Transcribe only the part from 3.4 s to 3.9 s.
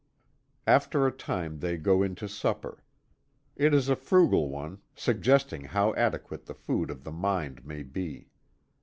It is